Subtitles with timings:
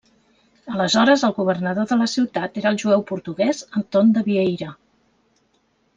[0.75, 4.71] Aleshores el governador de la ciutat era el jueu portuguès Anton de Vieira.